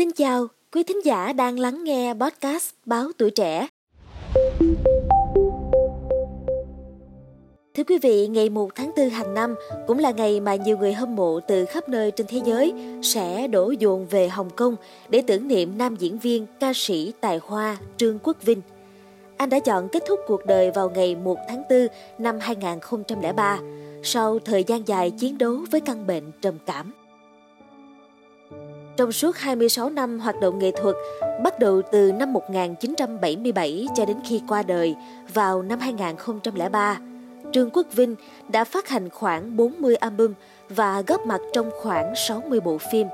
[0.00, 3.66] Xin chào, quý thính giả đang lắng nghe podcast Báo Tuổi Trẻ.
[7.74, 9.54] Thưa quý vị, ngày 1 tháng 4 hàng năm
[9.86, 13.48] cũng là ngày mà nhiều người hâm mộ từ khắp nơi trên thế giới sẽ
[13.48, 14.76] đổ dồn về Hồng Kông
[15.08, 18.60] để tưởng niệm nam diễn viên, ca sĩ tài hoa Trương Quốc Vinh.
[19.36, 21.86] Anh đã chọn kết thúc cuộc đời vào ngày 1 tháng 4
[22.18, 23.58] năm 2003
[24.02, 26.92] sau thời gian dài chiến đấu với căn bệnh trầm cảm.
[29.00, 30.96] Trong suốt 26 năm hoạt động nghệ thuật,
[31.42, 34.94] bắt đầu từ năm 1977 cho đến khi qua đời
[35.34, 36.98] vào năm 2003,
[37.52, 38.16] Trương Quốc Vinh
[38.48, 40.32] đã phát hành khoảng 40 album
[40.68, 43.06] và góp mặt trong khoảng 60 bộ phim.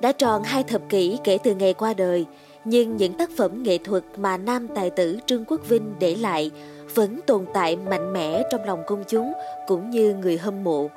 [0.00, 2.26] Đã tròn hai thập kỷ kể từ ngày qua đời,
[2.64, 6.50] nhưng những tác phẩm nghệ thuật mà nam tài tử Trương Quốc Vinh để lại
[6.94, 9.32] vẫn tồn tại mạnh mẽ trong lòng công chúng
[9.66, 10.88] cũng như người hâm mộ.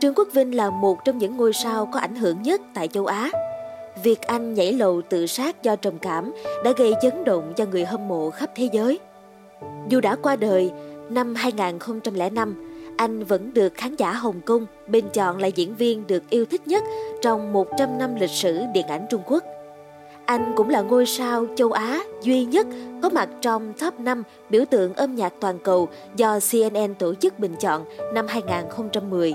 [0.00, 3.06] Trương Quốc Vinh là một trong những ngôi sao có ảnh hưởng nhất tại châu
[3.06, 3.30] Á.
[4.02, 6.32] Việc anh nhảy lầu tự sát do trầm cảm
[6.64, 8.98] đã gây chấn động cho người hâm mộ khắp thế giới.
[9.88, 10.70] Dù đã qua đời,
[11.10, 12.64] năm 2005,
[12.96, 16.66] anh vẫn được khán giả Hồng Kông bình chọn là diễn viên được yêu thích
[16.66, 16.84] nhất
[17.22, 19.44] trong 100 năm lịch sử điện ảnh Trung Quốc.
[20.24, 22.66] Anh cũng là ngôi sao châu Á duy nhất
[23.02, 27.38] có mặt trong top 5 biểu tượng âm nhạc toàn cầu do CNN tổ chức
[27.38, 29.32] bình chọn năm 2010.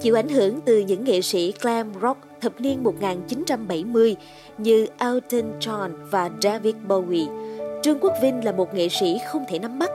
[0.00, 4.16] Chịu ảnh hưởng từ những nghệ sĩ glam rock thập niên 1970
[4.58, 7.26] như Elton John và David Bowie,
[7.82, 9.90] Trương Quốc Vinh là một nghệ sĩ không thể nắm bắt.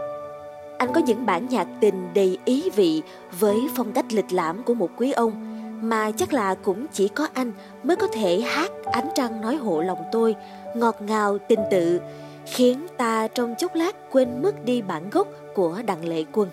[0.78, 3.02] Anh có những bản nhạc tình đầy ý vị
[3.40, 5.54] với phong cách lịch lãm của một quý ông
[5.90, 7.52] mà chắc là cũng chỉ có anh
[7.84, 10.36] mới có thể hát ánh trăng nói hộ lòng tôi,
[10.76, 12.00] ngọt ngào tình tự,
[12.46, 16.50] khiến ta trong chốc lát quên mất đi bản gốc của Đặng Lệ Quân.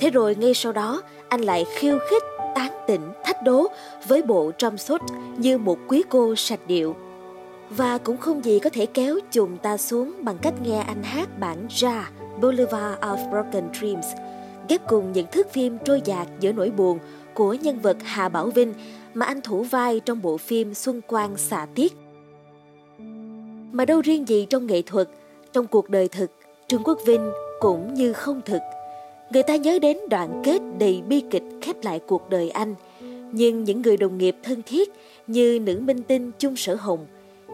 [0.00, 2.22] Thế rồi ngay sau đó, anh lại khiêu khích,
[2.56, 3.66] tán tỉnh, thách đố
[4.06, 5.00] với bộ trong sốt
[5.36, 6.96] như một quý cô sạch điệu.
[7.70, 11.38] Và cũng không gì có thể kéo chùm ta xuống bằng cách nghe anh hát
[11.38, 14.06] bản ra Boulevard of Broken Dreams,
[14.68, 16.98] ghép cùng những thước phim trôi dạt giữa nỗi buồn
[17.34, 18.74] của nhân vật Hà Bảo Vinh
[19.14, 21.96] mà anh thủ vai trong bộ phim Xuân Quang xạ tiết.
[23.72, 25.08] Mà đâu riêng gì trong nghệ thuật,
[25.52, 26.30] trong cuộc đời thực,
[26.68, 27.30] Trương Quốc Vinh
[27.60, 28.60] cũng như không thực.
[29.30, 32.74] Người ta nhớ đến đoạn kết đầy bi kịch khép lại cuộc đời anh,
[33.32, 34.92] nhưng những người đồng nghiệp thân thiết
[35.26, 37.06] như nữ minh tinh Chung Sở Hồng,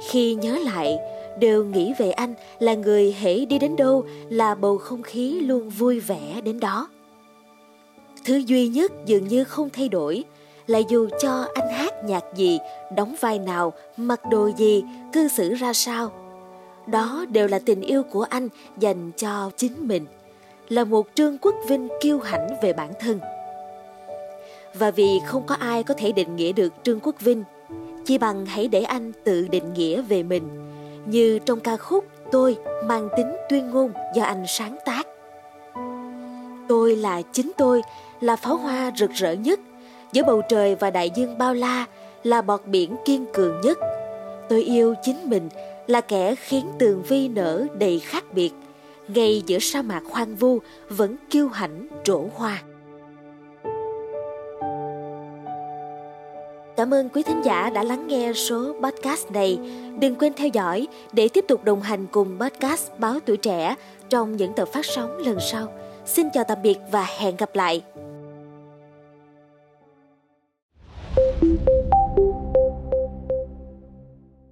[0.09, 0.99] khi nhớ lại
[1.41, 5.71] đều nghĩ về anh là người hễ đi đến đâu là bầu không khí luôn
[5.71, 6.89] vui vẻ đến đó.
[8.25, 10.25] Thứ duy nhất dường như không thay đổi
[10.67, 12.59] là dù cho anh hát nhạc gì,
[12.97, 16.13] đóng vai nào, mặc đồ gì, cư xử ra sao.
[16.87, 20.07] Đó đều là tình yêu của anh dành cho chính mình,
[20.69, 23.21] là một Trương Quốc Vinh kiêu hãnh về bản thân.
[24.75, 27.45] Và vì không có ai có thể định nghĩa được Trương Quốc Vinh,
[28.05, 30.43] chỉ bằng hãy để anh tự định nghĩa về mình,
[31.07, 35.07] như trong ca khúc Tôi mang tính tuyên ngôn do anh sáng tác.
[36.69, 37.83] Tôi là chính tôi,
[38.21, 39.61] là pháo hoa rực rỡ nhất,
[40.13, 41.87] giữa bầu trời và đại dương bao la
[42.23, 43.79] là bọt biển kiên cường nhất.
[44.49, 45.49] Tôi yêu chính mình
[45.87, 48.53] là kẻ khiến tường vi nở đầy khác biệt,
[49.09, 50.59] ngay giữa sa mạc hoang vu
[50.89, 52.63] vẫn kiêu hãnh trổ hoa.
[56.77, 59.59] Cảm ơn quý thính giả đã lắng nghe số podcast này.
[60.01, 63.75] Đừng quên theo dõi để tiếp tục đồng hành cùng podcast Báo Tuổi Trẻ
[64.09, 65.73] trong những tập phát sóng lần sau.
[66.07, 67.83] Xin chào tạm biệt và hẹn gặp lại.